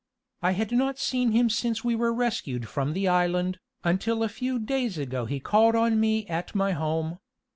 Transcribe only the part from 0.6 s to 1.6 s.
not seen him